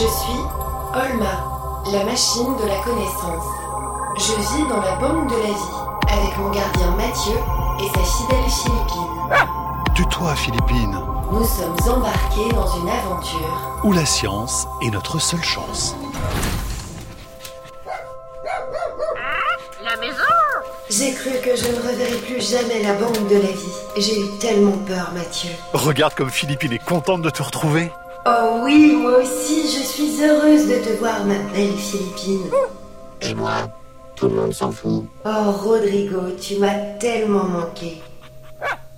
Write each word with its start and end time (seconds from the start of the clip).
Je 0.00 0.06
suis 0.06 0.40
Olma, 0.94 1.92
la 1.92 2.04
machine 2.04 2.56
de 2.56 2.66
la 2.66 2.78
connaissance. 2.78 3.44
Je 4.16 4.32
vis 4.32 4.66
dans 4.66 4.80
la 4.80 4.96
banque 4.96 5.28
de 5.28 5.36
la 5.36 5.48
vie 5.48 6.18
avec 6.22 6.38
mon 6.38 6.48
gardien 6.48 6.90
Mathieu 6.96 7.36
et 7.78 7.86
sa 7.86 8.02
fidèle 8.02 8.48
Philippine. 8.48 9.94
Tue-toi, 9.94 10.34
Philippine. 10.36 10.98
Nous 11.30 11.44
sommes 11.44 11.76
embarqués 11.96 12.48
dans 12.54 12.66
une 12.78 12.88
aventure. 12.88 13.80
Où 13.84 13.92
la 13.92 14.06
science 14.06 14.66
est 14.80 14.90
notre 14.90 15.18
seule 15.18 15.44
chance. 15.44 15.94
La 19.84 19.96
maison 20.00 20.16
J'ai 20.88 21.12
cru 21.12 21.32
que 21.44 21.54
je 21.54 21.68
ne 21.72 21.76
reverrais 21.76 22.20
plus 22.22 22.40
jamais 22.40 22.82
la 22.82 22.94
banque 22.94 23.28
de 23.28 23.34
la 23.34 23.52
vie. 23.52 23.74
J'ai 23.98 24.18
eu 24.18 24.38
tellement 24.38 24.78
peur, 24.86 25.10
Mathieu. 25.12 25.50
Regarde 25.74 26.14
comme 26.14 26.30
Philippine 26.30 26.72
est 26.72 26.84
contente 26.86 27.20
de 27.20 27.28
te 27.28 27.42
retrouver. 27.42 27.92
Oh 28.26 28.60
oui, 28.64 28.94
moi 28.96 29.18
aussi, 29.18 29.62
je 29.62 29.82
suis 29.82 30.22
heureuse 30.22 30.66
de 30.68 30.74
te 30.84 30.98
voir, 30.98 31.24
ma 31.24 31.38
belle 31.54 31.72
Philippine. 31.76 32.50
Et 33.22 33.34
moi 33.34 33.68
Tout 34.14 34.28
le 34.28 34.34
monde 34.34 34.52
s'en 34.52 34.70
fout. 34.70 35.04
Oh, 35.24 35.50
Rodrigo, 35.52 36.20
tu 36.40 36.56
m'as 36.58 36.74
tellement 36.98 37.44
manqué. 37.44 38.02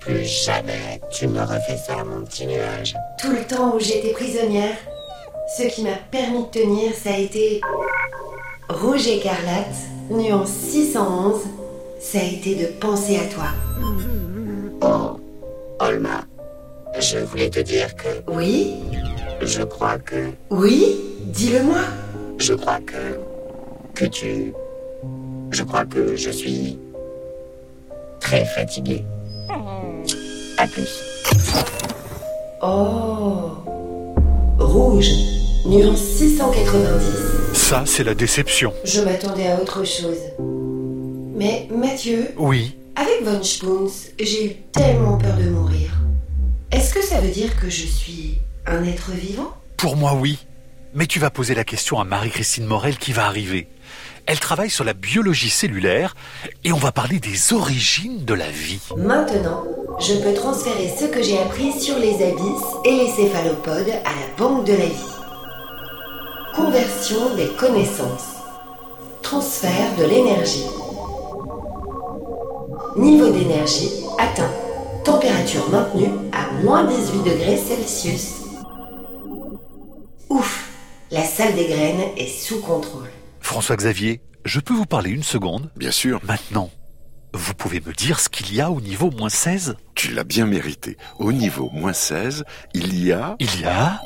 Plus 0.01 0.25
jamais 0.25 1.01
tu 1.13 1.29
me 1.29 1.41
refais 1.41 1.77
ça, 1.77 2.03
mon 2.03 2.25
petit 2.25 2.47
nuage. 2.47 2.97
Tout 3.21 3.31
le 3.31 3.45
temps 3.45 3.77
où 3.77 3.79
j'étais 3.79 4.13
prisonnière, 4.13 4.77
ce 5.57 5.63
qui 5.65 5.83
m'a 5.85 5.97
permis 6.11 6.43
de 6.47 6.51
tenir, 6.51 6.93
ça 6.95 7.11
a 7.11 7.19
été 7.19 7.61
rouge 8.69 9.07
écarlate, 9.07 9.77
nuance 10.11 10.49
611. 10.51 11.43
Ça 12.01 12.19
a 12.19 12.23
été 12.25 12.57
de 12.57 12.67
penser 12.81 13.17
à 13.17 13.33
toi. 13.33 13.45
Oh, 14.81 15.21
Olma, 15.79 16.23
je 16.99 17.19
voulais 17.19 17.51
te 17.51 17.61
dire 17.61 17.95
que 17.95 18.09
Oui? 18.29 18.75
Je 19.43 19.63
crois 19.63 19.99
que. 19.99 20.31
Oui 20.51 20.97
Dis-le-moi. 21.27 21.81
Je 22.39 22.55
crois 22.55 22.79
que. 22.81 23.19
que 23.95 24.05
tu. 24.07 24.53
Je 25.51 25.63
crois 25.63 25.85
que 25.85 26.17
je 26.17 26.31
suis. 26.31 26.79
très 28.21 28.45
fatigué. 28.45 29.05
À 30.59 30.67
plus. 30.67 31.03
Oh 32.63 33.51
Rouge, 34.59 35.11
nuance 35.67 35.99
690. 35.99 37.55
Ça, 37.55 37.83
c'est 37.85 38.05
la 38.05 38.15
déception. 38.15 38.73
Je 38.85 39.01
m'attendais 39.01 39.49
à 39.49 39.61
autre 39.61 39.85
chose. 39.85 40.19
Mais 41.35 41.69
Mathieu, 41.75 42.29
Oui. 42.39 42.77
avec 42.95 43.25
Von 43.25 43.43
Spoons, 43.43 43.91
j'ai 44.21 44.47
eu 44.47 44.51
tellement 44.73 45.19
peur 45.19 45.37
de 45.37 45.51
mourir. 45.51 45.62
Est-ce 46.95 47.01
que 47.01 47.15
ça 47.15 47.21
veut 47.23 47.31
dire 47.31 47.59
que 47.59 47.71
je 47.71 47.87
suis 47.87 48.37
un 48.67 48.85
être 48.85 49.13
vivant? 49.13 49.55
Pour 49.79 49.97
moi, 49.97 50.13
oui. 50.13 50.39
Mais 50.93 51.07
tu 51.07 51.21
vas 51.21 51.31
poser 51.31 51.55
la 51.55 51.65
question 51.65 51.99
à 51.99 52.05
Marie-Christine 52.05 52.67
Morel 52.67 52.99
qui 52.99 53.15
va 53.15 53.25
arriver. 53.25 53.67
Elle 54.27 54.39
travaille 54.39 54.69
sur 54.69 54.85
la 54.85 54.93
biologie 54.93 55.49
cellulaire 55.49 56.15
et 56.65 56.73
on 56.73 56.77
va 56.77 56.93
parler 56.93 57.19
des 57.19 57.55
origines 57.55 58.27
de 58.27 58.35
la 58.35 58.51
vie. 58.51 58.83
Maintenant, 58.99 59.65
je 60.01 60.13
peux 60.17 60.35
transférer 60.35 60.93
ce 60.95 61.07
que 61.07 61.23
j'ai 61.23 61.39
appris 61.39 61.73
sur 61.81 61.99
les 61.99 62.13
abysses 62.17 62.75
et 62.85 62.91
les 62.91 63.09
céphalopodes 63.09 63.89
à 64.05 64.11
la 64.11 64.37
banque 64.37 64.67
de 64.67 64.75
la 64.75 64.85
vie. 64.85 65.13
Conversion 66.55 67.35
des 67.37 67.49
connaissances. 67.59 68.37
Transfert 69.23 69.97
de 69.97 70.05
l'énergie. 70.05 70.67
Niveau 72.99 73.31
d'énergie 73.31 73.89
atteint. 74.19 74.62
Température 75.05 75.69
maintenue 75.71 76.11
à 76.33 76.53
moins 76.63 76.85
18 76.85 77.19
degrés 77.25 77.57
Celsius. 77.57 78.35
Ouf, 80.31 80.71
la 81.11 81.25
salle 81.25 81.55
des 81.55 81.67
graines 81.67 82.05
est 82.17 82.29
sous 82.29 82.61
contrôle. 82.61 83.09
François 83.41 83.77
Xavier, 83.77 84.21
je 84.45 84.61
peux 84.61 84.75
vous 84.75 84.87
parler 84.87 85.11
une 85.11 85.25
seconde? 85.25 85.71
Bien 85.77 85.91
sûr, 85.91 86.21
Maintenant, 86.23 86.71
vous 87.35 87.55
pouvez 87.55 87.81
me 87.81 87.93
dire 87.93 88.21
ce 88.21 88.29
qu'il 88.29 88.55
y 88.55 88.61
a 88.61 88.71
au 88.71 88.81
niveau 88.81 89.11
moins 89.11 89.29
16 89.29 89.77
tu 89.95 90.13
l'as 90.13 90.25
bien 90.25 90.47
mérité. 90.47 90.97
Au 91.19 91.33
niveau 91.33 91.69
moins 91.73 91.93
16, 91.93 92.45
il 92.75 93.05
y 93.05 93.13
a... 93.13 93.37
Il 93.41 93.61
y 93.61 93.65
a 93.65 94.01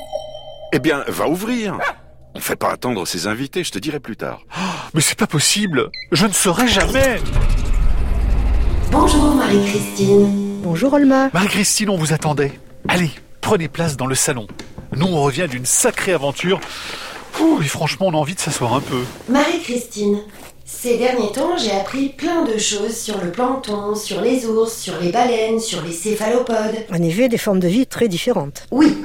Eh 0.73 0.79
bien, 0.79 1.03
va 1.07 1.27
ouvrir 1.27 1.77
On 2.35 2.39
fait 2.39 2.55
pas 2.55 2.71
attendre 2.71 3.05
ses 3.05 3.27
invités, 3.27 3.63
je 3.63 3.71
te 3.71 3.79
dirai 3.79 3.99
plus 3.99 4.17
tard. 4.17 4.41
Mais 4.93 5.01
c'est 5.01 5.17
pas 5.17 5.27
possible 5.27 5.89
Je 6.11 6.25
ne 6.25 6.33
saurais 6.33 6.67
jamais 6.67 7.19
Bonjour 8.91 9.35
Marie-Christine. 9.35 10.46
Bonjour 10.69 10.91
Olma. 10.91 11.29
Marie-Christine, 11.33 11.89
on 11.89 11.95
vous 11.95 12.11
attendait. 12.11 12.51
Allez, 12.89 13.09
prenez 13.39 13.69
place 13.69 13.95
dans 13.95 14.05
le 14.05 14.15
salon. 14.15 14.47
Nous, 14.97 15.05
on 15.07 15.21
revient 15.21 15.47
d'une 15.49 15.65
sacrée 15.65 16.11
aventure. 16.11 16.59
Ouh, 17.39 17.61
et 17.61 17.67
franchement, 17.67 18.07
on 18.07 18.13
a 18.13 18.17
envie 18.17 18.35
de 18.35 18.39
s'asseoir 18.41 18.73
un 18.73 18.81
peu. 18.81 18.99
Marie-Christine, 19.29 20.19
ces 20.65 20.97
derniers 20.97 21.31
temps, 21.31 21.55
j'ai 21.57 21.71
appris 21.71 22.09
plein 22.09 22.43
de 22.43 22.57
choses 22.57 22.97
sur 22.97 23.17
le 23.23 23.31
plancton, 23.31 23.95
sur 23.95 24.19
les 24.19 24.45
ours, 24.45 24.77
sur 24.77 24.99
les 24.99 25.09
baleines, 25.09 25.61
sur 25.61 25.81
les 25.83 25.93
céphalopodes. 25.93 26.85
En 26.91 27.01
effet, 27.01 27.29
des 27.29 27.37
formes 27.37 27.61
de 27.61 27.69
vie 27.69 27.87
très 27.87 28.09
différentes. 28.09 28.67
Oui, 28.69 28.97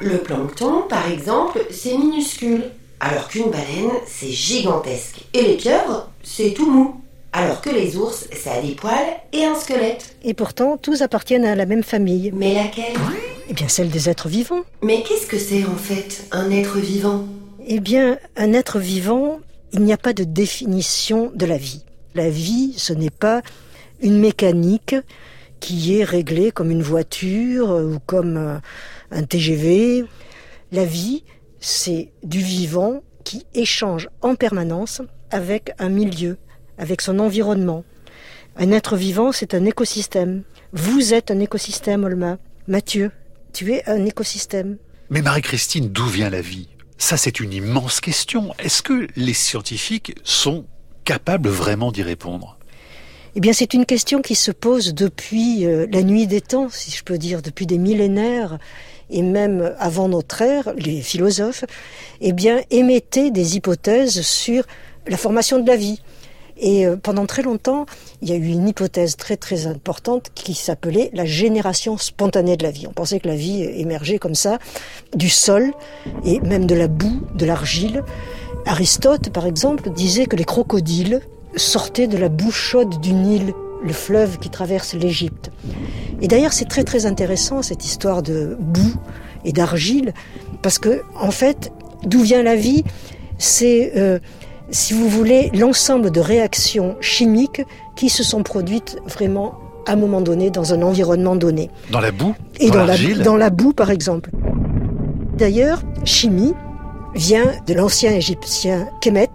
le 0.00 0.16
plancton, 0.16 0.84
par 0.88 1.06
exemple, 1.06 1.66
c'est 1.70 1.98
minuscule, 1.98 2.64
alors 2.98 3.28
qu'une 3.28 3.50
baleine, 3.50 3.90
c'est 4.06 4.30
gigantesque. 4.30 5.26
Et 5.34 5.42
les 5.42 5.56
pieuvres, 5.58 6.08
c'est 6.22 6.54
tout 6.54 6.70
mou, 6.70 7.01
alors 7.32 7.60
que 7.60 7.70
les 7.70 7.96
ours, 7.96 8.28
ça 8.32 8.52
a 8.52 8.60
des 8.60 8.74
poils 8.74 8.92
et 9.32 9.44
un 9.44 9.54
squelette. 9.54 10.16
Et 10.22 10.34
pourtant, 10.34 10.76
tous 10.76 11.02
appartiennent 11.02 11.44
à 11.44 11.54
la 11.54 11.66
même 11.66 11.82
famille. 11.82 12.30
Mais 12.34 12.54
laquelle? 12.54 12.94
Eh 13.48 13.54
bien, 13.54 13.68
celle 13.68 13.90
des 13.90 14.08
êtres 14.08 14.28
vivants. 14.28 14.62
Mais 14.82 15.02
qu'est-ce 15.02 15.26
que 15.26 15.38
c'est 15.38 15.64
en 15.64 15.76
fait, 15.76 16.24
un 16.30 16.50
être 16.50 16.78
vivant? 16.78 17.24
Eh 17.66 17.80
bien, 17.80 18.18
un 18.36 18.52
être 18.52 18.78
vivant, 18.78 19.40
il 19.72 19.80
n'y 19.80 19.92
a 19.92 19.98
pas 19.98 20.12
de 20.12 20.24
définition 20.24 21.32
de 21.34 21.46
la 21.46 21.56
vie. 21.56 21.84
La 22.14 22.28
vie, 22.28 22.74
ce 22.76 22.92
n'est 22.92 23.10
pas 23.10 23.42
une 24.02 24.18
mécanique 24.18 24.96
qui 25.60 25.96
est 25.96 26.04
réglée 26.04 26.50
comme 26.50 26.70
une 26.70 26.82
voiture 26.82 27.70
euh, 27.70 27.94
ou 27.94 27.98
comme 28.04 28.36
euh, 28.36 28.58
un 29.10 29.22
TGV. 29.22 30.04
La 30.72 30.84
vie, 30.84 31.24
c'est 31.60 32.10
du 32.24 32.40
vivant 32.40 33.02
qui 33.24 33.46
échange 33.54 34.08
en 34.20 34.34
permanence 34.34 35.00
avec 35.30 35.72
un 35.78 35.88
milieu, 35.88 36.36
avec 36.78 37.00
son 37.00 37.18
environnement. 37.18 37.84
Un 38.56 38.70
être 38.70 38.96
vivant, 38.96 39.32
c'est 39.32 39.54
un 39.54 39.64
écosystème. 39.64 40.42
Vous 40.72 41.14
êtes 41.14 41.30
un 41.30 41.40
écosystème, 41.40 42.04
Olma. 42.04 42.38
Mathieu, 42.68 43.10
tu 43.52 43.72
es 43.72 43.88
un 43.88 44.04
écosystème. 44.04 44.76
Mais 45.10 45.22
Marie-Christine, 45.22 45.88
d'où 45.88 46.06
vient 46.06 46.30
la 46.30 46.40
vie? 46.40 46.68
Ça, 46.98 47.16
c'est 47.16 47.40
une 47.40 47.52
immense 47.52 48.00
question. 48.00 48.54
Est-ce 48.58 48.82
que 48.82 49.08
les 49.16 49.34
scientifiques 49.34 50.14
sont 50.22 50.64
capables 51.04 51.48
vraiment 51.48 51.92
d'y 51.92 52.02
répondre? 52.02 52.58
Eh 53.34 53.40
bien, 53.40 53.52
c'est 53.52 53.74
une 53.74 53.86
question 53.86 54.20
qui 54.20 54.34
se 54.34 54.50
pose 54.50 54.92
depuis 54.94 55.66
euh, 55.66 55.86
la 55.90 56.02
nuit 56.02 56.26
des 56.26 56.42
temps, 56.42 56.68
si 56.70 56.90
je 56.90 57.02
peux 57.02 57.16
dire, 57.16 57.40
depuis 57.40 57.66
des 57.66 57.78
millénaires, 57.78 58.58
et 59.08 59.22
même 59.22 59.74
avant 59.78 60.08
notre 60.08 60.42
ère, 60.42 60.72
les 60.76 61.00
philosophes, 61.00 61.64
eh 62.20 62.32
bien, 62.32 62.60
émettaient 62.70 63.30
des 63.30 63.56
hypothèses 63.56 64.20
sur 64.20 64.64
la 65.06 65.16
formation 65.16 65.58
de 65.58 65.66
la 65.66 65.76
vie. 65.76 66.02
Et 66.62 66.86
euh, 66.86 66.96
pendant 66.96 67.26
très 67.26 67.42
longtemps, 67.42 67.86
il 68.22 68.30
y 68.30 68.32
a 68.32 68.36
eu 68.36 68.46
une 68.46 68.68
hypothèse 68.68 69.16
très 69.16 69.36
très 69.36 69.66
importante 69.66 70.30
qui 70.32 70.54
s'appelait 70.54 71.10
la 71.12 71.26
génération 71.26 71.98
spontanée 71.98 72.56
de 72.56 72.62
la 72.62 72.70
vie. 72.70 72.86
On 72.86 72.92
pensait 72.92 73.18
que 73.18 73.26
la 73.26 73.34
vie 73.34 73.62
émergeait 73.62 74.18
comme 74.18 74.36
ça 74.36 74.58
du 75.14 75.28
sol 75.28 75.72
et 76.24 76.40
même 76.40 76.66
de 76.66 76.76
la 76.76 76.86
boue, 76.86 77.20
de 77.34 77.44
l'argile. 77.44 78.04
Aristote, 78.64 79.30
par 79.30 79.44
exemple, 79.44 79.90
disait 79.90 80.26
que 80.26 80.36
les 80.36 80.44
crocodiles 80.44 81.20
sortaient 81.56 82.06
de 82.06 82.16
la 82.16 82.28
boue 82.28 82.52
chaude 82.52 83.00
du 83.00 83.12
Nil, 83.12 83.52
le 83.84 83.92
fleuve 83.92 84.38
qui 84.38 84.48
traverse 84.48 84.94
l'Égypte. 84.94 85.50
Et 86.20 86.28
d'ailleurs, 86.28 86.52
c'est 86.52 86.68
très 86.68 86.84
très 86.84 87.06
intéressant 87.06 87.62
cette 87.62 87.84
histoire 87.84 88.22
de 88.22 88.56
boue 88.60 88.94
et 89.44 89.52
d'argile, 89.52 90.14
parce 90.62 90.78
que 90.78 91.02
en 91.16 91.32
fait, 91.32 91.72
d'où 92.04 92.20
vient 92.20 92.44
la 92.44 92.54
vie? 92.54 92.84
C'est 93.38 93.94
euh, 93.96 94.20
si 94.72 94.94
vous 94.94 95.08
voulez, 95.08 95.50
l'ensemble 95.54 96.10
de 96.10 96.20
réactions 96.20 96.96
chimiques 97.00 97.62
qui 97.94 98.08
se 98.08 98.24
sont 98.24 98.42
produites 98.42 98.98
vraiment 99.06 99.54
à 99.86 99.92
un 99.92 99.96
moment 99.96 100.20
donné 100.20 100.50
dans 100.50 100.72
un 100.72 100.82
environnement 100.82 101.36
donné. 101.36 101.70
Dans 101.90 102.00
la 102.00 102.10
boue 102.10 102.34
Et 102.58 102.70
dans, 102.70 102.78
la, 102.78 102.86
l'argile 102.86 103.22
dans 103.22 103.36
la 103.36 103.50
boue, 103.50 103.72
par 103.72 103.90
exemple. 103.90 104.30
D'ailleurs, 105.36 105.82
chimie 106.04 106.54
vient 107.14 107.52
de 107.66 107.74
l'ancien 107.74 108.12
égyptien 108.12 108.88
Kemet, 109.00 109.28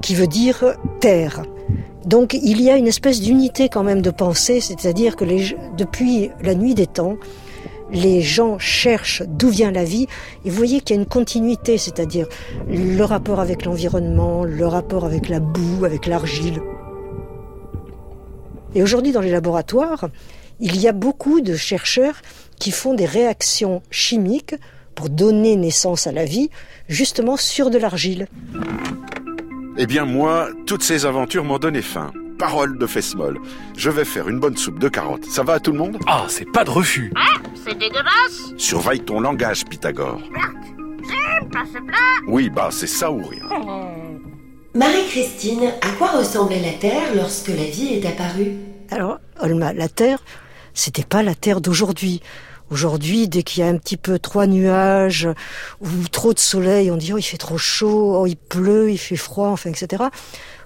qui 0.00 0.14
veut 0.14 0.26
dire 0.28 0.76
terre. 1.00 1.42
Donc 2.04 2.34
il 2.40 2.62
y 2.62 2.70
a 2.70 2.76
une 2.76 2.86
espèce 2.86 3.20
d'unité 3.20 3.68
quand 3.68 3.82
même 3.82 4.00
de 4.00 4.10
pensée, 4.10 4.60
c'est-à-dire 4.60 5.16
que 5.16 5.24
les, 5.24 5.56
depuis 5.76 6.30
la 6.40 6.54
nuit 6.54 6.74
des 6.74 6.86
temps, 6.86 7.16
les 7.90 8.20
gens 8.20 8.58
cherchent 8.58 9.22
d'où 9.26 9.48
vient 9.48 9.70
la 9.70 9.84
vie, 9.84 10.06
et 10.44 10.50
vous 10.50 10.56
voyez 10.56 10.80
qu'il 10.80 10.96
y 10.96 10.98
a 10.98 11.02
une 11.02 11.08
continuité, 11.08 11.78
c'est-à-dire 11.78 12.26
le 12.68 13.02
rapport 13.02 13.40
avec 13.40 13.64
l'environnement, 13.64 14.44
le 14.44 14.66
rapport 14.66 15.04
avec 15.04 15.28
la 15.28 15.40
boue, 15.40 15.84
avec 15.84 16.06
l'argile. 16.06 16.60
Et 18.74 18.82
aujourd'hui, 18.82 19.12
dans 19.12 19.20
les 19.20 19.30
laboratoires, 19.30 20.08
il 20.60 20.80
y 20.80 20.88
a 20.88 20.92
beaucoup 20.92 21.40
de 21.40 21.54
chercheurs 21.54 22.16
qui 22.58 22.70
font 22.70 22.94
des 22.94 23.06
réactions 23.06 23.82
chimiques 23.90 24.54
pour 24.94 25.10
donner 25.10 25.56
naissance 25.56 26.06
à 26.06 26.12
la 26.12 26.24
vie, 26.24 26.50
justement 26.88 27.36
sur 27.36 27.70
de 27.70 27.78
l'argile. 27.78 28.28
Eh 29.78 29.86
bien 29.86 30.06
moi, 30.06 30.48
toutes 30.66 30.82
ces 30.82 31.04
aventures 31.04 31.44
m'ont 31.44 31.58
donné 31.58 31.82
faim. 31.82 32.10
Parole 32.38 32.78
de 32.78 32.86
Fesmol. 32.86 33.38
Je 33.76 33.90
vais 33.90 34.04
faire 34.04 34.28
une 34.28 34.38
bonne 34.38 34.56
soupe 34.56 34.78
de 34.78 34.88
carottes. 34.88 35.24
Ça 35.24 35.42
va 35.42 35.54
à 35.54 35.60
tout 35.60 35.72
le 35.72 35.78
monde? 35.78 35.98
Ah, 36.06 36.26
c'est 36.28 36.50
pas 36.50 36.64
de 36.64 36.70
refus. 36.70 37.12
Ah, 37.16 37.40
c'est 37.64 37.76
dégueulasse 37.78 38.52
Surveille 38.56 39.00
ton 39.00 39.20
langage, 39.20 39.64
Pythagore. 39.64 40.20
J'aime 41.02 41.48
pas 41.50 41.64
ce 41.72 41.78
plat 41.78 41.96
Oui, 42.26 42.50
bah 42.50 42.68
c'est 42.70 42.86
ça 42.86 43.10
ou 43.10 43.22
rien. 43.22 43.44
Marie-Christine, 44.74 45.72
à 45.80 45.90
quoi 45.96 46.08
ressemblait 46.08 46.60
la 46.60 46.72
Terre 46.72 47.14
lorsque 47.14 47.48
la 47.48 47.64
vie 47.64 47.94
est 47.94 48.06
apparue? 48.06 48.52
Alors, 48.90 49.18
Olma, 49.40 49.72
la 49.72 49.88
Terre, 49.88 50.18
c'était 50.74 51.04
pas 51.04 51.22
la 51.22 51.34
Terre 51.34 51.62
d'aujourd'hui. 51.62 52.20
Aujourd'hui, 52.68 53.28
dès 53.28 53.44
qu'il 53.44 53.62
y 53.62 53.66
a 53.66 53.68
un 53.68 53.76
petit 53.76 53.96
peu 53.96 54.18
trois 54.18 54.48
nuages 54.48 55.28
ou 55.80 56.08
trop 56.10 56.34
de 56.34 56.38
soleil, 56.40 56.90
on 56.90 56.96
dit 56.96 57.12
oh 57.12 57.18
il 57.18 57.22
fait 57.22 57.36
trop 57.36 57.58
chaud, 57.58 58.16
oh 58.16 58.26
il 58.26 58.36
pleut, 58.36 58.90
il 58.90 58.98
fait 58.98 59.16
froid, 59.16 59.48
enfin 59.48 59.70
etc. 59.70 60.02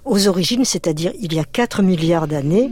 Aux 0.03 0.27
origines, 0.27 0.65
c'est-à-dire 0.65 1.11
il 1.19 1.33
y 1.33 1.39
a 1.39 1.43
4 1.43 1.83
milliards 1.83 2.27
d'années, 2.27 2.71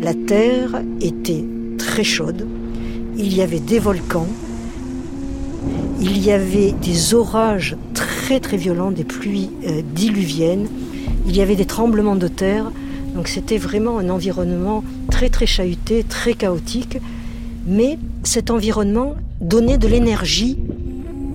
la 0.00 0.14
Terre 0.14 0.80
était 1.00 1.44
très 1.76 2.04
chaude. 2.04 2.46
Il 3.16 3.34
y 3.34 3.42
avait 3.42 3.58
des 3.58 3.80
volcans, 3.80 4.28
il 6.00 6.18
y 6.18 6.30
avait 6.30 6.70
des 6.70 7.14
orages 7.14 7.76
très 7.94 8.38
très 8.38 8.56
violents, 8.56 8.92
des 8.92 9.04
pluies 9.04 9.50
euh, 9.66 9.82
diluviennes, 9.92 10.68
il 11.26 11.36
y 11.36 11.40
avait 11.40 11.56
des 11.56 11.66
tremblements 11.66 12.16
de 12.16 12.28
terre. 12.28 12.70
Donc 13.16 13.26
c'était 13.26 13.58
vraiment 13.58 13.98
un 13.98 14.08
environnement 14.08 14.84
très 15.10 15.30
très 15.30 15.46
chahuté, 15.46 16.04
très 16.04 16.34
chaotique. 16.34 16.98
Mais 17.66 17.98
cet 18.22 18.50
environnement 18.50 19.14
donnait 19.40 19.78
de 19.78 19.88
l'énergie 19.88 20.58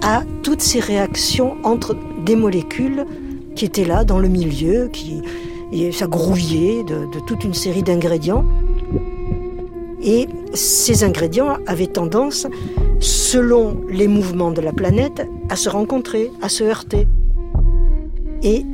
à 0.01 0.23
toutes 0.43 0.61
ces 0.61 0.79
réactions 0.79 1.55
entre 1.63 1.95
des 2.25 2.35
molécules 2.35 3.05
qui 3.55 3.65
étaient 3.65 3.85
là 3.85 4.03
dans 4.03 4.19
le 4.19 4.27
milieu, 4.27 4.89
qui 4.91 5.21
et 5.71 5.91
ça 5.91 6.07
grouillait 6.07 6.83
de, 6.83 7.11
de 7.11 7.19
toute 7.27 7.43
une 7.43 7.53
série 7.53 7.83
d'ingrédients. 7.83 8.45
Et 10.01 10.27
ces 10.53 11.03
ingrédients 11.03 11.57
avaient 11.67 11.87
tendance, 11.87 12.47
selon 12.99 13.77
les 13.89 14.07
mouvements 14.07 14.51
de 14.51 14.61
la 14.61 14.71
planète, 14.71 15.27
à 15.49 15.55
se 15.55 15.69
rencontrer, 15.69 16.31
à 16.41 16.49
se 16.49 16.63
heurter. 16.63 17.07
Et 18.41 18.65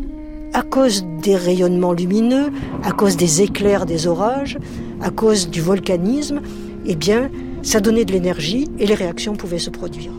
à 0.53 0.61
cause 0.61 1.05
des 1.21 1.35
rayonnements 1.35 1.91
lumineux, 1.91 2.51
à 2.83 2.91
cause 2.91 3.17
des 3.17 3.41
éclairs 3.41 3.85
des 3.85 4.07
orages, 4.07 4.57
à 5.01 5.09
cause 5.09 5.49
du 5.49 5.61
volcanisme, 5.61 6.41
eh 6.85 6.95
bien, 6.95 7.29
ça 7.63 7.79
donnait 7.79 8.05
de 8.05 8.11
l'énergie 8.11 8.69
et 8.79 8.85
les 8.85 8.95
réactions 8.95 9.35
pouvaient 9.35 9.59
se 9.59 9.69
produire. 9.69 10.11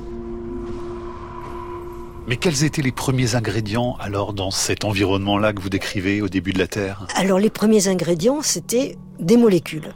Mais 2.29 2.37
quels 2.37 2.65
étaient 2.65 2.83
les 2.83 2.93
premiers 2.93 3.37
ingrédients 3.37 3.97
alors 4.01 4.33
dans 4.33 4.51
cet 4.51 4.85
environnement-là 4.85 5.53
que 5.53 5.61
vous 5.61 5.69
décrivez 5.69 6.21
au 6.21 6.29
début 6.29 6.53
de 6.53 6.59
la 6.59 6.67
Terre? 6.67 7.07
Alors 7.15 7.39
les 7.39 7.51
premiers 7.51 7.87
ingrédients, 7.87 8.43
c'était 8.43 8.97
des 9.21 9.37
molécules. 9.37 9.95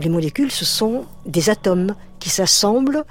Les 0.00 0.08
molécules, 0.08 0.50
ce 0.50 0.64
sont 0.64 1.04
des 1.26 1.50
atomes 1.50 1.94
qui 2.18 2.30
s'assemblent 2.30 3.04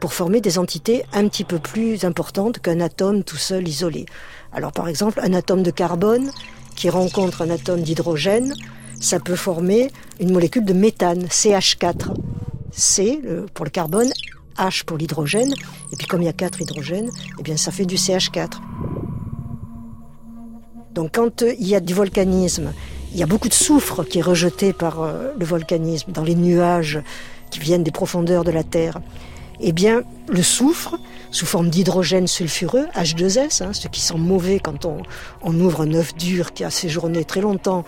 pour 0.00 0.12
former 0.12 0.42
des 0.42 0.58
entités 0.58 1.04
un 1.14 1.26
petit 1.28 1.44
peu 1.44 1.58
plus 1.58 2.04
importantes 2.04 2.58
qu'un 2.58 2.80
atome 2.80 3.24
tout 3.24 3.38
seul 3.38 3.66
isolé. 3.66 4.04
Alors 4.52 4.72
par 4.72 4.88
exemple, 4.88 5.20
un 5.22 5.32
atome 5.32 5.62
de 5.62 5.70
carbone 5.70 6.30
qui 6.76 6.90
rencontre 6.90 7.40
un 7.40 7.48
atome 7.48 7.80
d'hydrogène, 7.80 8.52
ça 9.00 9.18
peut 9.18 9.36
former 9.36 9.90
une 10.20 10.32
molécule 10.32 10.64
de 10.64 10.74
méthane, 10.74 11.24
CH4. 11.24 12.14
C 12.76 13.20
pour 13.54 13.64
le 13.64 13.70
carbone, 13.70 14.10
H 14.56 14.84
pour 14.84 14.96
l'hydrogène, 14.96 15.52
et 15.92 15.96
puis 15.96 16.06
comme 16.06 16.22
il 16.22 16.26
y 16.26 16.28
a 16.28 16.32
quatre 16.32 16.60
hydrogènes, 16.60 17.10
eh 17.38 17.42
bien 17.42 17.56
ça 17.56 17.70
fait 17.70 17.86
du 17.86 17.96
CH4. 17.96 18.60
Donc 20.94 21.10
quand 21.14 21.42
euh, 21.42 21.54
il 21.58 21.66
y 21.66 21.74
a 21.74 21.80
du 21.80 21.92
volcanisme, 21.92 22.72
il 23.12 23.18
y 23.18 23.22
a 23.22 23.26
beaucoup 23.26 23.48
de 23.48 23.54
soufre 23.54 24.04
qui 24.04 24.20
est 24.20 24.22
rejeté 24.22 24.72
par 24.72 25.02
euh, 25.02 25.32
le 25.38 25.44
volcanisme 25.44 26.12
dans 26.12 26.22
les 26.22 26.36
nuages 26.36 27.00
qui 27.50 27.58
viennent 27.58 27.82
des 27.82 27.90
profondeurs 27.90 28.44
de 28.44 28.50
la 28.50 28.62
Terre. 28.62 29.00
Eh 29.60 29.72
bien, 29.72 30.02
le 30.28 30.42
soufre, 30.42 30.98
sous 31.30 31.46
forme 31.46 31.68
d'hydrogène 31.68 32.26
sulfureux, 32.26 32.86
H2S, 32.96 33.62
hein, 33.62 33.72
ce 33.72 33.86
qui 33.88 34.00
sent 34.00 34.18
mauvais 34.18 34.58
quand 34.58 34.84
on, 34.84 34.98
on 35.42 35.58
ouvre 35.60 35.82
un 35.82 35.94
œuf 35.94 36.14
dur 36.16 36.52
qui 36.52 36.64
a 36.64 36.70
séjourné 36.70 37.24
très 37.24 37.40
longtemps 37.40 37.84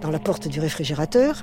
dans 0.00 0.10
la 0.10 0.18
porte 0.18 0.48
du 0.48 0.60
réfrigérateur, 0.60 1.42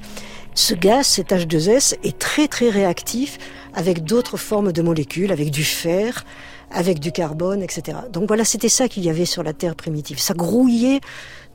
ce 0.55 0.73
gaz, 0.73 1.07
cet 1.07 1.31
H2S, 1.31 1.95
est 2.03 2.17
très 2.17 2.47
très 2.47 2.69
réactif 2.69 3.37
avec 3.73 4.03
d'autres 4.03 4.37
formes 4.37 4.71
de 4.71 4.81
molécules, 4.81 5.31
avec 5.31 5.49
du 5.51 5.63
fer, 5.63 6.23
avec 6.71 6.99
du 6.99 7.11
carbone, 7.11 7.61
etc. 7.61 7.97
Donc 8.11 8.27
voilà, 8.27 8.45
c'était 8.45 8.69
ça 8.69 8.87
qu'il 8.87 9.03
y 9.03 9.09
avait 9.09 9.25
sur 9.25 9.43
la 9.43 9.53
Terre 9.53 9.75
primitive. 9.75 10.19
Ça 10.19 10.33
grouillait 10.33 11.01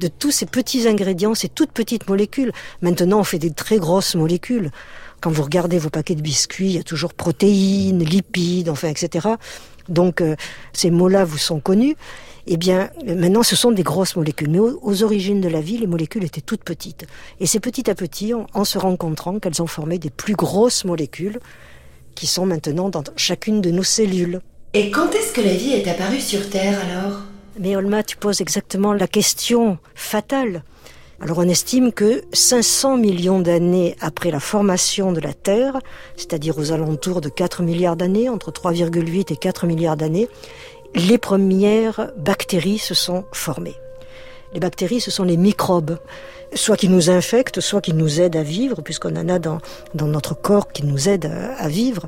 de 0.00 0.08
tous 0.08 0.30
ces 0.30 0.46
petits 0.46 0.86
ingrédients, 0.86 1.34
ces 1.34 1.48
toutes 1.48 1.72
petites 1.72 2.08
molécules. 2.08 2.52
Maintenant, 2.82 3.20
on 3.20 3.24
fait 3.24 3.38
des 3.38 3.50
très 3.50 3.78
grosses 3.78 4.14
molécules. 4.14 4.70
Quand 5.20 5.30
vous 5.30 5.42
regardez 5.42 5.78
vos 5.78 5.90
paquets 5.90 6.14
de 6.14 6.22
biscuits, 6.22 6.66
il 6.66 6.76
y 6.76 6.78
a 6.78 6.84
toujours 6.84 7.14
protéines, 7.14 8.04
lipides, 8.04 8.68
enfin, 8.68 8.88
etc. 8.88 9.28
Donc 9.88 10.20
euh, 10.20 10.36
ces 10.72 10.90
mots-là 10.90 11.24
vous 11.24 11.38
sont 11.38 11.60
connus. 11.60 11.96
Eh 12.50 12.56
bien, 12.56 12.88
maintenant, 13.04 13.42
ce 13.42 13.54
sont 13.54 13.72
des 13.72 13.82
grosses 13.82 14.16
molécules. 14.16 14.48
Mais 14.48 14.58
aux, 14.58 14.80
aux, 14.82 15.02
origines 15.02 15.42
de 15.42 15.48
la 15.48 15.60
vie, 15.60 15.76
les 15.76 15.86
molécules 15.86 16.24
étaient 16.24 16.40
toutes 16.40 16.64
petites. 16.64 17.06
Et 17.40 17.46
c'est 17.46 17.60
petit 17.60 17.90
à 17.90 17.94
petit, 17.94 18.32
en, 18.32 18.46
en 18.54 18.64
se 18.64 18.78
rencontrant, 18.78 19.38
qu'elles 19.38 19.60
ont 19.60 19.66
formé 19.66 19.98
des 19.98 20.08
plus 20.08 20.34
grosses 20.34 20.86
molécules 20.86 21.40
qui 22.14 22.26
sont 22.26 22.46
maintenant 22.46 22.88
dans 22.88 23.04
chacune 23.16 23.60
de 23.60 23.70
nos 23.70 23.82
cellules. 23.82 24.40
Et 24.72 24.90
quand 24.90 25.10
est-ce 25.12 25.34
que 25.34 25.42
la 25.42 25.52
vie 25.52 25.72
est 25.72 25.88
apparue 25.88 26.20
sur 26.20 26.48
Terre 26.48 26.80
alors? 26.80 27.20
Mais 27.60 27.76
Olma, 27.76 28.02
tu 28.02 28.16
poses 28.16 28.40
exactement 28.40 28.94
la 28.94 29.06
question 29.06 29.76
fatale. 29.94 30.62
Alors 31.20 31.38
on 31.38 31.48
estime 31.48 31.92
que 31.92 32.22
500 32.32 32.96
millions 32.96 33.40
d'années 33.40 33.96
après 34.00 34.30
la 34.30 34.38
formation 34.38 35.10
de 35.10 35.20
la 35.20 35.32
Terre, 35.32 35.80
c'est-à-dire 36.16 36.56
aux 36.58 36.70
alentours 36.70 37.20
de 37.20 37.28
4 37.28 37.62
milliards 37.62 37.96
d'années, 37.96 38.28
entre 38.28 38.52
3,8 38.52 39.32
et 39.32 39.36
4 39.36 39.66
milliards 39.66 39.96
d'années, 39.96 40.28
les 40.94 41.18
premières 41.18 42.12
bactéries 42.16 42.78
se 42.78 42.94
sont 42.94 43.24
formées. 43.32 43.76
Les 44.52 44.60
bactéries, 44.60 45.00
ce 45.00 45.10
sont 45.10 45.24
les 45.24 45.36
microbes, 45.36 45.98
soit 46.54 46.76
qui 46.76 46.88
nous 46.88 47.10
infectent, 47.10 47.60
soit 47.60 47.80
qui 47.80 47.92
nous 47.92 48.20
aident 48.20 48.36
à 48.36 48.42
vivre, 48.42 48.80
puisqu'on 48.82 49.16
en 49.16 49.28
a 49.28 49.38
dans, 49.38 49.58
dans 49.94 50.06
notre 50.06 50.34
corps 50.34 50.72
qui 50.72 50.86
nous 50.86 51.08
aident 51.08 51.26
à, 51.26 51.54
à 51.56 51.68
vivre. 51.68 52.06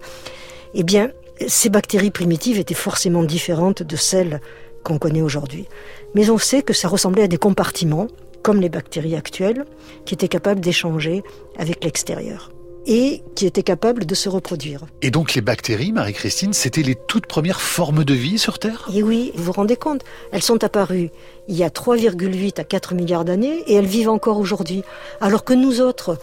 Eh 0.75 0.83
bien, 0.83 1.11
ces 1.47 1.69
bactéries 1.69 2.11
primitives 2.11 2.59
étaient 2.59 2.75
forcément 2.75 3.23
différentes 3.23 3.83
de 3.83 3.97
celles 3.97 4.41
qu'on 4.83 4.99
connaît 4.99 5.23
aujourd'hui. 5.23 5.69
Mais 6.15 6.31
on 6.31 6.39
sait 6.39 6.63
que 6.63 6.73
ça 6.73 6.89
ressemblait 6.89 7.25
à 7.25 7.29
des 7.29 7.39
compartiments, 7.39 8.07
comme 8.43 8.61
les 8.61 8.71
bactéries 8.71 9.17
actuelles, 9.17 9.67
qui 10.07 10.15
étaient 10.15 10.29
capables 10.29 10.61
d'échanger 10.61 11.23
avec 11.59 11.85
l'extérieur 11.85 12.51
et 12.87 13.23
qui 13.35 13.47
étaient 13.47 13.63
capables 13.63 14.07
de 14.07 14.15
se 14.15 14.29
reproduire. 14.29 14.87
Et 15.03 15.11
donc 15.11 15.35
les 15.35 15.41
bactéries, 15.41 15.93
Marie-Christine, 15.93 16.53
c'était 16.53 16.83
les 16.83 16.95
toutes 16.95 17.27
premières 17.27 17.61
formes 17.61 18.05
de 18.05 18.15
vie 18.15 18.39
sur 18.39 18.59
Terre? 18.59 18.89
Et 18.95 19.03
oui, 19.03 19.33
vous 19.35 19.45
vous 19.45 19.53
rendez 19.53 19.77
compte, 19.77 20.03
elles 20.33 20.43
sont 20.43 20.63
apparues 20.65 21.11
il 21.49 21.57
y 21.57 21.65
a 21.65 21.69
3,8 21.69 22.61
à 22.61 22.65
4 22.65 22.95
milliards 22.95 23.25
d'années 23.25 23.63
et 23.67 23.75
elles 23.75 23.87
vivent 23.87 24.09
encore 24.09 24.39
aujourd'hui. 24.39 24.83
Alors 25.21 25.45
que 25.45 25.53
nous 25.53 25.81
autres, 25.81 26.19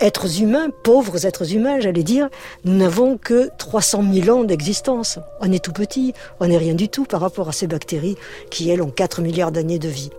êtres 0.00 0.42
humains, 0.42 0.68
pauvres 0.82 1.24
êtres 1.24 1.54
humains, 1.54 1.80
j'allais 1.80 2.02
dire, 2.02 2.28
nous 2.64 2.74
n'avons 2.74 3.16
que 3.16 3.48
300 3.58 4.04
000 4.12 4.36
ans 4.36 4.44
d'existence. 4.44 5.18
On 5.40 5.52
est 5.52 5.64
tout 5.64 5.72
petit, 5.72 6.14
on 6.40 6.48
n'est 6.48 6.58
rien 6.58 6.74
du 6.74 6.88
tout 6.88 7.04
par 7.04 7.20
rapport 7.20 7.48
à 7.48 7.52
ces 7.52 7.66
bactéries 7.66 8.16
qui, 8.50 8.70
elles, 8.70 8.82
ont 8.82 8.90
4 8.90 9.22
milliards 9.22 9.52
d'années 9.52 9.78
de 9.78 9.88
vie. 9.88 10.10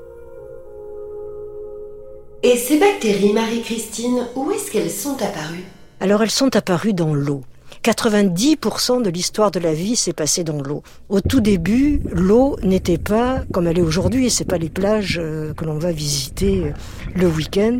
Et 2.44 2.56
ces 2.56 2.78
bactéries, 2.78 3.34
Marie-Christine, 3.34 4.28
où 4.36 4.52
est-ce 4.52 4.70
qu'elles 4.70 4.92
sont 4.92 5.16
apparues? 5.16 5.66
Alors 6.00 6.22
elles 6.22 6.30
sont 6.30 6.56
apparues 6.56 6.94
dans 6.94 7.16
l'eau. 7.16 7.42
90% 7.84 9.02
de 9.02 9.10
l'histoire 9.10 9.50
de 9.50 9.60
la 9.60 9.74
vie 9.74 9.96
s'est 9.96 10.14
passée 10.14 10.44
dans 10.44 10.62
l'eau. 10.62 10.84
Au 11.10 11.20
tout 11.20 11.42
début, 11.42 12.02
l'eau 12.12 12.58
n'était 12.62 13.00
pas 13.00 13.44
comme 13.52 13.66
elle 13.66 13.80
est 13.80 13.84
aujourd'hui, 13.84 14.30
c'est 14.30 14.46
pas 14.46 14.60
les 14.60 14.70
plages 14.70 15.20
euh, 15.22 15.54
que 15.54 15.66
l'on 15.66 15.80
va 15.80 15.92
visiter 15.92 16.66
euh, 16.66 16.72
le 17.16 17.28
week-end. 17.28 17.80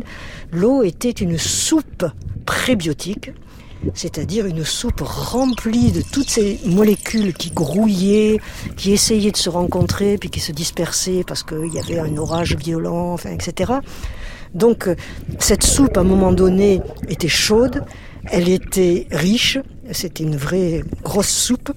L'eau 0.50 0.82
était 0.82 1.10
une 1.10 1.38
soupe 1.38 2.06
prébiotique, 2.44 3.30
c'est-à-dire 3.94 4.46
une 4.46 4.64
soupe 4.64 5.02
remplie 5.02 5.92
de 5.92 6.02
toutes 6.02 6.30
ces 6.30 6.58
molécules 6.64 7.32
qui 7.32 7.50
grouillaient, 7.50 8.38
qui 8.76 8.92
essayaient 8.92 9.30
de 9.30 9.36
se 9.36 9.50
rencontrer, 9.50 10.18
puis 10.18 10.30
qui 10.30 10.40
se 10.40 10.52
dispersaient 10.52 11.22
parce 11.26 11.44
qu'il 11.44 11.72
y 11.72 11.78
avait 11.78 12.00
un 12.00 12.16
orage 12.16 12.56
violent, 12.56 13.16
etc. 13.16 13.74
Donc 14.54 14.88
cette 15.38 15.64
soupe, 15.64 15.96
à 15.96 16.00
un 16.00 16.04
moment 16.04 16.32
donné, 16.32 16.80
était 17.08 17.28
chaude, 17.28 17.84
elle 18.30 18.48
était 18.48 19.06
riche, 19.10 19.58
c'était 19.92 20.24
une 20.24 20.36
vraie 20.36 20.82
grosse 21.02 21.28
soupe, 21.28 21.72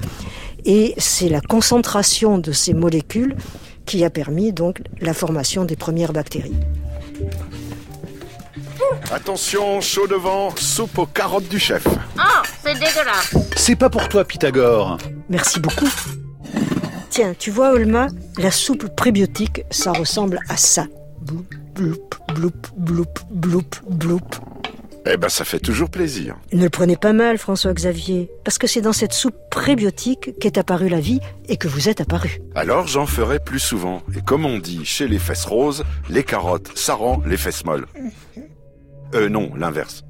et 0.65 0.93
c'est 0.97 1.29
la 1.29 1.41
concentration 1.41 2.37
de 2.37 2.51
ces 2.51 2.73
molécules 2.73 3.35
qui 3.85 4.03
a 4.03 4.09
permis 4.09 4.53
donc 4.53 4.81
la 4.99 5.13
formation 5.13 5.65
des 5.65 5.75
premières 5.75 6.13
bactéries. 6.13 6.55
Attention, 9.11 9.81
chaud 9.81 10.07
devant, 10.07 10.55
soupe 10.55 10.97
aux 10.97 11.05
carottes 11.05 11.47
du 11.49 11.59
chef. 11.59 11.83
Oh, 12.17 12.21
c'est 12.63 12.73
dégueulasse. 12.73 13.35
C'est 13.55 13.75
pas 13.75 13.89
pour 13.89 14.07
toi, 14.09 14.25
Pythagore. 14.25 14.97
Merci 15.29 15.59
beaucoup. 15.59 15.89
Tiens, 17.09 17.33
tu 17.37 17.51
vois, 17.51 17.71
Olma, 17.71 18.07
la 18.37 18.51
soupe 18.51 18.95
prébiotique, 18.95 19.63
ça 19.69 19.91
ressemble 19.91 20.39
à 20.47 20.57
ça. 20.57 20.87
Bloup, 21.21 21.45
bloup, 21.75 22.09
bloup, 22.33 22.51
bloup, 22.77 23.05
bloup, 23.31 23.69
bloup. 23.89 24.19
Eh 25.05 25.17
ben, 25.17 25.29
ça 25.29 25.45
fait 25.45 25.59
toujours 25.59 25.89
plaisir. 25.89 26.35
Ne 26.53 26.63
le 26.63 26.69
prenez 26.69 26.95
pas 26.95 27.13
mal, 27.13 27.37
François-Xavier, 27.37 28.29
parce 28.43 28.57
que 28.57 28.67
c'est 28.67 28.81
dans 28.81 28.93
cette 28.93 29.13
soupe 29.13 29.35
prébiotique 29.49 30.37
qu'est 30.39 30.57
apparue 30.57 30.89
la 30.89 30.99
vie 30.99 31.19
et 31.47 31.57
que 31.57 31.67
vous 31.67 31.89
êtes 31.89 32.01
apparu. 32.01 32.39
Alors 32.53 32.87
j'en 32.87 33.07
ferai 33.07 33.39
plus 33.39 33.59
souvent. 33.59 34.03
Et 34.15 34.21
comme 34.21 34.45
on 34.45 34.59
dit 34.59 34.85
chez 34.85 35.07
les 35.07 35.19
fesses 35.19 35.45
roses, 35.45 35.83
les 36.09 36.23
carottes, 36.23 36.71
ça 36.75 36.93
rend 36.93 37.21
les 37.25 37.37
fesses 37.37 37.65
molles. 37.65 37.87
Euh, 39.15 39.27
non, 39.27 39.51
l'inverse. 39.55 40.03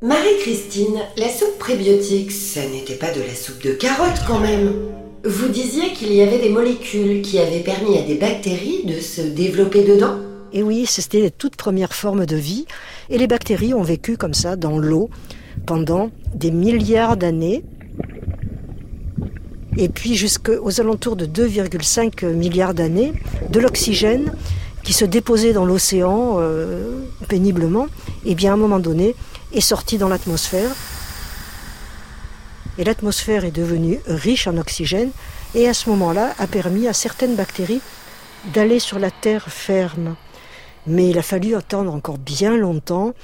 Marie-Christine, 0.00 1.00
la 1.16 1.28
soupe 1.28 1.58
prébiotique, 1.58 2.30
ça 2.30 2.60
n'était 2.60 2.94
pas 2.94 3.12
de 3.12 3.20
la 3.20 3.34
soupe 3.34 3.62
de 3.62 3.72
carottes 3.72 4.22
quand 4.26 4.38
même. 4.38 4.97
Vous 5.24 5.48
disiez 5.48 5.92
qu'il 5.94 6.12
y 6.12 6.22
avait 6.22 6.38
des 6.38 6.48
molécules 6.48 7.22
qui 7.22 7.40
avaient 7.40 7.60
permis 7.60 7.98
à 7.98 8.02
des 8.02 8.14
bactéries 8.14 8.84
de 8.84 9.00
se 9.00 9.20
développer 9.20 9.82
dedans? 9.82 10.16
Et 10.52 10.62
oui, 10.62 10.86
c'était 10.86 11.20
les 11.20 11.30
toutes 11.32 11.56
premières 11.56 11.92
formes 11.92 12.24
de 12.24 12.36
vie, 12.36 12.66
et 13.10 13.18
les 13.18 13.26
bactéries 13.26 13.74
ont 13.74 13.82
vécu 13.82 14.16
comme 14.16 14.32
ça 14.32 14.54
dans 14.54 14.78
l'eau 14.78 15.10
pendant 15.66 16.10
des 16.34 16.52
milliards 16.52 17.16
d'années. 17.16 17.64
Et 19.76 19.88
puis 19.88 20.14
jusqu'aux 20.14 20.80
alentours 20.80 21.16
de 21.16 21.26
2,5 21.26 22.26
milliards 22.32 22.74
d'années, 22.74 23.12
de 23.50 23.58
l'oxygène 23.58 24.32
qui 24.84 24.92
se 24.92 25.04
déposait 25.04 25.52
dans 25.52 25.64
l'océan 25.64 26.36
euh, 26.38 27.02
péniblement, 27.28 27.88
et 28.24 28.36
bien 28.36 28.52
à 28.52 28.54
un 28.54 28.58
moment 28.58 28.78
donné 28.78 29.16
est 29.52 29.60
sorti 29.60 29.98
dans 29.98 30.08
l'atmosphère. 30.08 30.70
Et 32.78 32.84
l'atmosphère 32.84 33.44
est 33.44 33.50
devenue 33.50 33.98
riche 34.06 34.46
en 34.46 34.56
oxygène 34.56 35.10
et 35.54 35.68
à 35.68 35.74
ce 35.74 35.90
moment-là 35.90 36.34
a 36.38 36.46
permis 36.46 36.86
à 36.86 36.92
certaines 36.92 37.34
bactéries 37.34 37.80
d'aller 38.54 38.78
sur 38.78 39.00
la 39.00 39.10
terre 39.10 39.48
ferme. 39.48 40.14
Mais 40.86 41.10
il 41.10 41.18
a 41.18 41.22
fallu 41.22 41.56
attendre 41.56 41.92
encore 41.92 42.18
bien 42.18 42.56
longtemps 42.56 43.14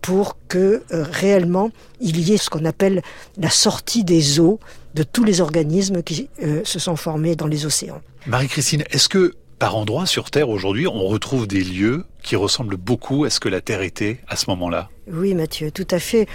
pour 0.00 0.36
que 0.48 0.82
euh, 0.92 1.04
réellement 1.10 1.70
il 2.00 2.20
y 2.20 2.32
ait 2.32 2.38
ce 2.38 2.48
qu'on 2.48 2.64
appelle 2.64 3.02
la 3.36 3.50
sortie 3.50 4.04
des 4.04 4.40
eaux 4.40 4.58
de 4.94 5.02
tous 5.02 5.24
les 5.24 5.40
organismes 5.40 6.02
qui 6.02 6.30
euh, 6.42 6.62
se 6.64 6.78
sont 6.78 6.96
formés 6.96 7.36
dans 7.36 7.46
les 7.46 7.66
océans. 7.66 8.00
Marie-Christine, 8.26 8.84
est-ce 8.90 9.08
que 9.08 9.34
par 9.60 9.76
endroits 9.76 10.06
sur 10.06 10.30
Terre 10.30 10.48
aujourd'hui, 10.48 10.86
on 10.86 11.06
retrouve 11.06 11.46
des 11.46 11.62
lieux 11.62 12.06
qui 12.22 12.34
ressemblent 12.34 12.78
beaucoup 12.78 13.24
à 13.24 13.30
ce 13.30 13.40
que 13.40 13.48
la 13.50 13.60
Terre 13.60 13.82
était 13.82 14.20
à 14.26 14.36
ce 14.36 14.46
moment-là 14.48 14.88
Oui, 15.12 15.34
Mathieu, 15.34 15.70
tout 15.70 15.86
à 15.90 15.98
fait. 15.98 16.26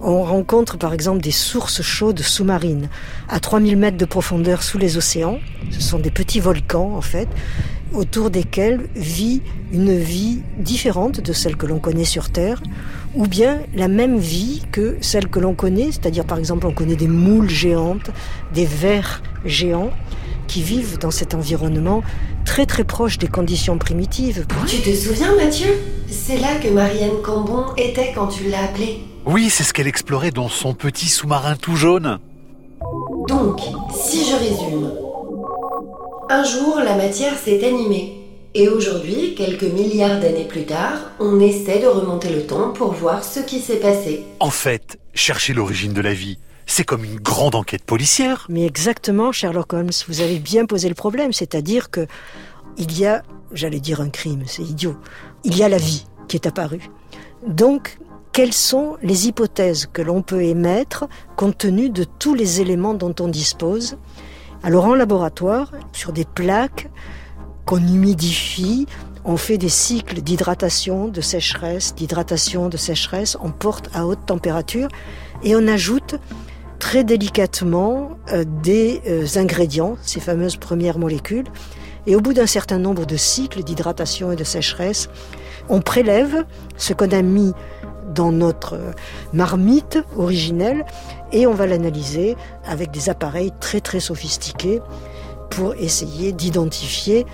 On 0.00 0.22
rencontre 0.22 0.76
par 0.76 0.92
exemple 0.92 1.22
des 1.22 1.30
sources 1.30 1.80
chaudes 1.80 2.20
sous-marines 2.20 2.90
à 3.30 3.40
3000 3.40 3.78
mètres 3.78 3.96
de 3.96 4.04
profondeur 4.04 4.62
sous 4.62 4.76
les 4.76 4.98
océans. 4.98 5.38
Ce 5.70 5.80
sont 5.80 5.98
des 5.98 6.10
petits 6.10 6.40
volcans 6.40 6.94
en 6.94 7.00
fait, 7.00 7.28
autour 7.94 8.28
desquels 8.28 8.90
vit 8.94 9.40
une 9.72 9.96
vie 9.96 10.42
différente 10.58 11.22
de 11.22 11.32
celle 11.32 11.56
que 11.56 11.64
l'on 11.64 11.78
connaît 11.78 12.04
sur 12.04 12.28
Terre, 12.28 12.62
ou 13.14 13.26
bien 13.26 13.60
la 13.74 13.88
même 13.88 14.18
vie 14.18 14.60
que 14.72 14.98
celle 15.00 15.28
que 15.28 15.38
l'on 15.38 15.54
connaît, 15.54 15.90
c'est-à-dire 15.90 16.26
par 16.26 16.38
exemple 16.38 16.66
on 16.66 16.72
connaît 16.72 16.96
des 16.96 17.08
moules 17.08 17.48
géantes, 17.48 18.10
des 18.52 18.66
vers 18.66 19.22
géants 19.46 19.90
qui 20.48 20.62
vivent 20.62 20.98
dans 20.98 21.10
cet 21.10 21.34
environnement 21.34 22.02
très 22.54 22.66
très 22.66 22.84
proche 22.84 23.18
des 23.18 23.26
conditions 23.26 23.78
primitives. 23.78 24.46
Tu 24.68 24.76
te 24.76 24.94
souviens, 24.94 25.34
Mathieu? 25.34 25.70
C'est 26.06 26.38
là 26.38 26.54
que 26.62 26.68
Marianne 26.68 27.20
Cambon 27.20 27.64
était 27.76 28.12
quand 28.14 28.28
tu 28.28 28.44
l'as 28.44 28.62
appelée. 28.62 29.00
Oui, 29.26 29.50
c'est 29.50 29.64
ce 29.64 29.72
qu'elle 29.72 29.88
explorait 29.88 30.30
dans 30.30 30.48
son 30.48 30.72
petit 30.72 31.08
sous-marin 31.08 31.56
tout 31.56 31.74
jaune. 31.74 32.20
Donc, 33.26 33.58
si 33.92 34.24
je 34.24 34.36
résume, 34.36 34.92
un 36.30 36.44
jour 36.44 36.76
la 36.78 36.94
matière 36.94 37.36
s'est 37.36 37.66
animée. 37.66 38.20
Et 38.54 38.68
aujourd'hui, 38.68 39.34
quelques 39.34 39.64
milliards 39.64 40.20
d'années 40.20 40.46
plus 40.46 40.64
tard, 40.64 41.10
on 41.18 41.40
essaie 41.40 41.80
de 41.80 41.88
remonter 41.88 42.28
le 42.28 42.46
temps 42.46 42.68
pour 42.72 42.92
voir 42.92 43.24
ce 43.24 43.40
qui 43.40 43.58
s'est 43.58 43.80
passé. 43.80 44.22
En 44.38 44.50
fait, 44.50 45.00
chercher 45.12 45.54
l'origine 45.54 45.92
de 45.92 46.00
la 46.00 46.14
vie, 46.14 46.38
c'est 46.66 46.84
comme 46.84 47.04
une 47.04 47.20
grande 47.20 47.54
enquête 47.54 47.84
policière. 47.84 48.46
Mais 48.48 48.66
exactement, 48.66 49.32
Sherlock 49.32 49.72
Holmes, 49.72 49.90
vous 50.08 50.20
avez 50.20 50.38
bien 50.38 50.66
posé 50.66 50.88
le 50.88 50.94
problème, 50.94 51.32
c'est-à-dire 51.32 51.90
que 51.90 52.06
il 52.76 52.98
y 52.98 53.06
a, 53.06 53.22
j'allais 53.52 53.80
dire 53.80 54.00
un 54.00 54.10
crime, 54.10 54.42
c'est 54.46 54.62
idiot, 54.62 54.96
il 55.44 55.56
y 55.56 55.62
a 55.62 55.68
la 55.68 55.78
vie 55.78 56.06
qui 56.28 56.36
est 56.36 56.46
apparue. 56.46 56.90
Donc, 57.46 57.98
quelles 58.32 58.52
sont 58.52 58.96
les 59.02 59.28
hypothèses 59.28 59.86
que 59.92 60.02
l'on 60.02 60.22
peut 60.22 60.42
émettre 60.42 61.06
compte 61.36 61.58
tenu 61.58 61.88
de 61.88 62.04
tous 62.04 62.34
les 62.34 62.60
éléments 62.60 62.94
dont 62.94 63.14
on 63.20 63.28
dispose? 63.28 63.96
Alors 64.64 64.86
en 64.86 64.94
laboratoire, 64.94 65.70
sur 65.92 66.12
des 66.12 66.24
plaques 66.24 66.90
qu'on 67.64 67.78
humidifie, 67.78 68.86
on 69.24 69.36
fait 69.36 69.56
des 69.58 69.68
cycles 69.68 70.20
d'hydratation, 70.20 71.08
de 71.08 71.20
sécheresse, 71.20 71.94
d'hydratation, 71.94 72.68
de 72.68 72.76
sécheresse, 72.76 73.36
on 73.40 73.52
porte 73.52 73.88
à 73.94 74.06
haute 74.06 74.26
température 74.26 74.88
et 75.42 75.54
on 75.54 75.66
ajoute 75.68 76.16
très 76.78 77.04
délicatement 77.04 78.10
euh, 78.32 78.44
des 78.62 79.00
euh, 79.06 79.26
ingrédients, 79.36 79.96
ces 80.02 80.20
fameuses 80.20 80.56
premières 80.56 80.98
molécules. 80.98 81.46
Et 82.06 82.16
au 82.16 82.20
bout 82.20 82.34
d'un 82.34 82.46
certain 82.46 82.78
nombre 82.78 83.06
de 83.06 83.16
cycles 83.16 83.62
d'hydratation 83.62 84.32
et 84.32 84.36
de 84.36 84.44
sécheresse, 84.44 85.08
on 85.68 85.80
prélève 85.80 86.44
ce 86.76 86.92
qu'on 86.92 87.10
a 87.10 87.22
mis 87.22 87.52
dans 88.14 88.30
notre 88.30 88.74
euh, 88.74 88.92
marmite 89.32 89.98
originelle 90.16 90.84
et 91.32 91.46
on 91.46 91.54
va 91.54 91.66
l'analyser 91.66 92.36
avec 92.66 92.90
des 92.90 93.08
appareils 93.08 93.52
très 93.60 93.80
très 93.80 94.00
sophistiqués 94.00 94.80
pour 95.50 95.74
essayer 95.74 96.32
d'identifier 96.32 97.26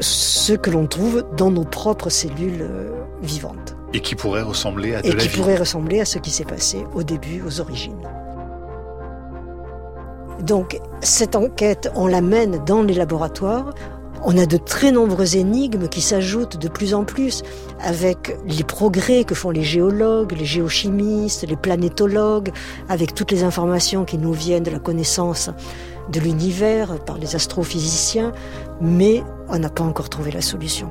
ce 0.00 0.54
que 0.54 0.70
l'on 0.70 0.86
trouve 0.86 1.24
dans 1.36 1.50
nos 1.50 1.64
propres 1.64 2.08
cellules 2.08 2.66
vivantes. 3.22 3.76
Et 3.92 4.00
qui 4.00 4.14
pourrait 4.14 4.42
ressembler 4.42 4.94
à 4.94 5.02
de 5.02 5.08
et 5.08 5.12
la 5.12 5.16
qui 5.18 5.28
vie. 5.28 5.36
pourrait 5.36 5.56
ressembler 5.56 6.00
à 6.00 6.04
ce 6.04 6.18
qui 6.18 6.30
s'est 6.30 6.44
passé 6.44 6.86
au 6.94 7.02
début, 7.02 7.42
aux 7.46 7.60
origines. 7.60 8.08
Donc 10.42 10.80
cette 11.00 11.36
enquête, 11.36 11.90
on 11.94 12.06
la 12.06 12.20
mène 12.20 12.64
dans 12.64 12.82
les 12.82 12.94
laboratoires. 12.94 13.74
On 14.22 14.36
a 14.36 14.44
de 14.44 14.58
très 14.58 14.92
nombreuses 14.92 15.36
énigmes 15.36 15.88
qui 15.88 16.02
s'ajoutent 16.02 16.58
de 16.58 16.68
plus 16.68 16.92
en 16.92 17.04
plus 17.04 17.42
avec 17.80 18.36
les 18.44 18.64
progrès 18.64 19.24
que 19.24 19.34
font 19.34 19.50
les 19.50 19.62
géologues, 19.62 20.32
les 20.32 20.44
géochimistes, 20.44 21.46
les 21.48 21.56
planétologues, 21.56 22.50
avec 22.90 23.14
toutes 23.14 23.32
les 23.32 23.44
informations 23.44 24.04
qui 24.04 24.18
nous 24.18 24.34
viennent 24.34 24.62
de 24.62 24.70
la 24.70 24.78
connaissance 24.78 25.48
de 26.10 26.20
l'univers 26.20 27.02
par 27.04 27.16
les 27.16 27.34
astrophysiciens, 27.34 28.32
mais 28.80 29.22
on 29.48 29.58
n'a 29.58 29.70
pas 29.70 29.84
encore 29.84 30.10
trouvé 30.10 30.30
la 30.30 30.42
solution. 30.42 30.90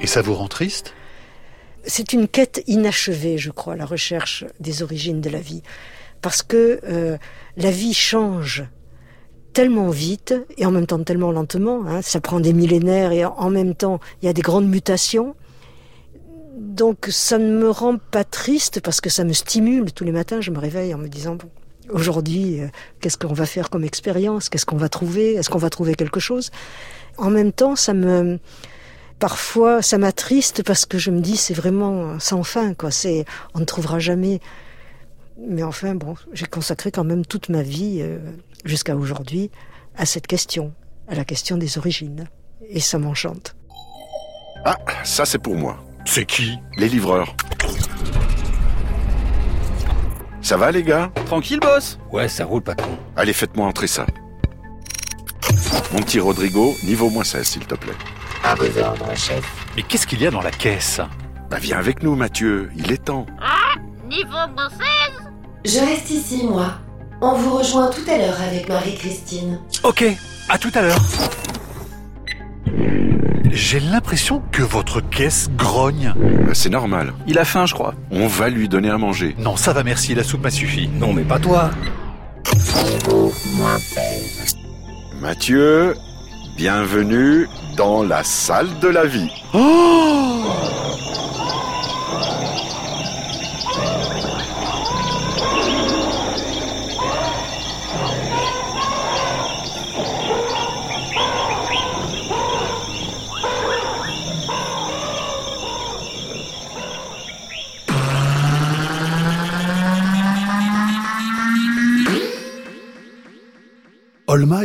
Et 0.00 0.06
ça 0.06 0.22
vous 0.22 0.34
rend 0.34 0.46
triste? 0.46 0.94
C'est 1.84 2.12
une 2.12 2.28
quête 2.28 2.62
inachevée, 2.66 3.38
je 3.38 3.50
crois, 3.50 3.76
la 3.76 3.86
recherche 3.86 4.44
des 4.60 4.82
origines 4.82 5.20
de 5.20 5.30
la 5.30 5.40
vie. 5.40 5.62
Parce 6.20 6.42
que 6.42 6.80
euh, 6.84 7.16
la 7.56 7.70
vie 7.70 7.94
change 7.94 8.64
tellement 9.52 9.90
vite 9.90 10.34
et 10.56 10.66
en 10.66 10.70
même 10.70 10.86
temps 10.86 11.02
tellement 11.02 11.32
lentement. 11.32 11.84
Hein, 11.86 12.02
ça 12.02 12.20
prend 12.20 12.40
des 12.40 12.52
millénaires 12.52 13.12
et 13.12 13.24
en 13.24 13.50
même 13.50 13.74
temps, 13.74 14.00
il 14.22 14.26
y 14.26 14.28
a 14.28 14.32
des 14.32 14.42
grandes 14.42 14.68
mutations. 14.68 15.34
Donc 16.56 17.06
ça 17.10 17.38
ne 17.38 17.58
me 17.58 17.70
rend 17.70 17.98
pas 17.98 18.24
triste 18.24 18.80
parce 18.80 19.00
que 19.00 19.10
ça 19.10 19.24
me 19.24 19.32
stimule. 19.32 19.92
Tous 19.92 20.04
les 20.04 20.12
matins, 20.12 20.40
je 20.40 20.50
me 20.50 20.58
réveille 20.58 20.94
en 20.94 20.98
me 20.98 21.08
disant, 21.08 21.36
bon, 21.36 21.48
aujourd'hui, 21.90 22.60
euh, 22.60 22.68
qu'est-ce 23.00 23.16
qu'on 23.16 23.32
va 23.32 23.46
faire 23.46 23.70
comme 23.70 23.84
expérience? 23.84 24.48
Qu'est-ce 24.48 24.66
qu'on 24.66 24.76
va 24.76 24.88
trouver? 24.88 25.34
Est-ce 25.34 25.50
qu'on 25.50 25.58
va 25.58 25.70
trouver 25.70 25.94
quelque 25.94 26.20
chose? 26.20 26.50
En 27.16 27.30
même 27.30 27.52
temps, 27.52 27.74
ça 27.74 27.94
me 27.94 28.38
parfois 29.18 29.82
ça 29.82 29.98
m'attriste 29.98 30.62
parce 30.62 30.86
que 30.86 30.98
je 30.98 31.10
me 31.10 31.20
dis 31.20 31.36
c'est 31.36 31.54
vraiment 31.54 32.18
sans 32.20 32.42
fin 32.42 32.74
quoi 32.74 32.90
c'est 32.90 33.24
on 33.54 33.60
ne 33.60 33.64
trouvera 33.64 33.98
jamais 33.98 34.40
mais 35.48 35.62
enfin 35.62 35.94
bon 35.94 36.14
j'ai 36.32 36.46
consacré 36.46 36.90
quand 36.90 37.04
même 37.04 37.24
toute 37.26 37.48
ma 37.48 37.62
vie 37.62 37.98
euh, 38.00 38.18
jusqu'à 38.64 38.96
aujourd'hui 38.96 39.50
à 39.96 40.06
cette 40.06 40.26
question 40.26 40.72
à 41.08 41.14
la 41.14 41.24
question 41.24 41.56
des 41.56 41.78
origines 41.78 42.28
et 42.68 42.80
ça 42.80 42.98
m'enchante 42.98 43.54
Ah, 44.64 44.76
ça 45.04 45.24
c'est 45.24 45.38
pour 45.38 45.54
moi. 45.54 45.78
C'est 46.04 46.24
qui? 46.26 46.58
Les 46.76 46.88
livreurs. 46.88 47.34
Ça 50.40 50.56
va 50.56 50.70
les 50.72 50.82
gars? 50.82 51.10
Tranquille, 51.26 51.60
boss 51.60 51.98
Ouais, 52.12 52.28
ça 52.28 52.44
roule, 52.44 52.62
patron. 52.62 52.98
Allez, 53.16 53.32
faites-moi 53.32 53.66
entrer 53.66 53.86
ça. 53.86 54.06
Mon 55.92 56.00
petit 56.00 56.18
Rodrigo, 56.20 56.74
niveau 56.84 57.10
moins 57.10 57.24
16 57.24 57.46
s'il 57.46 57.66
te 57.66 57.74
plaît. 57.74 57.92
À 58.48 58.54
vos 58.54 58.78
ordres, 58.78 59.14
chef. 59.14 59.44
Mais 59.76 59.82
qu'est-ce 59.82 60.06
qu'il 60.06 60.22
y 60.22 60.26
a 60.26 60.30
dans 60.30 60.40
la 60.40 60.50
caisse? 60.50 61.02
Bah 61.50 61.58
viens 61.60 61.76
avec 61.76 62.02
nous 62.02 62.14
Mathieu, 62.14 62.70
il 62.76 62.90
est 62.90 63.04
temps. 63.04 63.26
Niveau 64.08 64.30
moins 64.56 64.70
16 64.70 65.70
Je 65.74 65.78
reste 65.80 66.08
ici, 66.08 66.46
moi. 66.46 66.78
On 67.20 67.34
vous 67.34 67.58
rejoint 67.58 67.90
tout 67.90 68.10
à 68.10 68.16
l'heure 68.16 68.40
avec 68.40 68.66
Marie-Christine. 68.70 69.60
Ok, 69.82 70.02
à 70.48 70.56
tout 70.56 70.70
à 70.74 70.80
l'heure. 70.80 70.98
J'ai 73.50 73.80
l'impression 73.80 74.42
que 74.50 74.62
votre 74.62 75.02
caisse 75.02 75.50
grogne. 75.54 76.14
Euh, 76.18 76.54
C'est 76.54 76.70
normal. 76.70 77.12
Il 77.26 77.38
a 77.38 77.44
faim, 77.44 77.66
je 77.66 77.74
crois. 77.74 77.92
On 78.10 78.28
va 78.28 78.48
lui 78.48 78.66
donner 78.66 78.88
à 78.88 78.96
manger. 78.96 79.36
Non, 79.38 79.56
ça 79.56 79.74
va 79.74 79.82
merci, 79.82 80.14
la 80.14 80.24
soupe 80.24 80.44
m'a 80.44 80.50
suffi. 80.50 80.88
Non, 80.88 81.12
mais 81.12 81.24
pas 81.24 81.38
toi. 81.38 81.70
Mathieu, 85.20 85.94
bienvenue 86.56 87.46
dans 87.78 88.02
la 88.02 88.24
salle 88.24 88.68
de 88.80 88.88
la 88.88 89.04
vie. 89.04 89.30
Olma 89.54 90.87